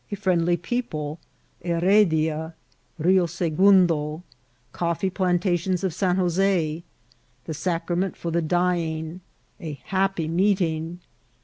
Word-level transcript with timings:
—A 0.10 0.16
friendly 0.16 0.56
People.— 0.56 1.20
Heredia^ 1.64 2.54
Rio 2.98 3.26
Segondo.— 3.28 4.24
Coffee 4.72 5.12
phntatioiis 5.12 5.84
of 5.84 5.94
San 5.94 6.16
Joi4.— 6.16 6.82
The 7.44 7.52
SacrameDt 7.52 8.16
for 8.16 8.32
the 8.32 8.42
Dyiof.~A 8.42 9.80
happy 9.84 10.28
MeeUng. 10.28 10.98